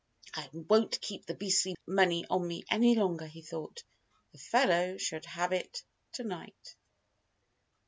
[0.33, 3.83] "I won't keep the beastly money on me any longer," he thought.
[4.31, 6.75] "The fellow shall have it to night."